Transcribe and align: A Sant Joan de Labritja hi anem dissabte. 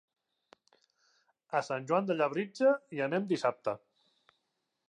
A 1.59 1.61
Sant 1.69 1.85
Joan 1.91 2.09
de 2.09 2.17
Labritja 2.23 2.75
hi 2.97 3.07
anem 3.11 3.29
dissabte. 3.35 3.81